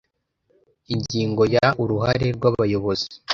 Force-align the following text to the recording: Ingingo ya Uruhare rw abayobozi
Ingingo 0.93 1.41
ya 1.55 1.67
Uruhare 1.81 2.27
rw 2.35 2.43
abayobozi 2.49 3.07